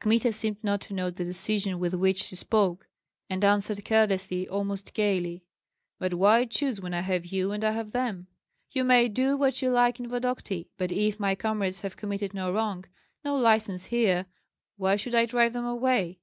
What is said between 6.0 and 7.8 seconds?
why choose when I have you and I